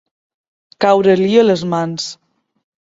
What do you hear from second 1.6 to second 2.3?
mans.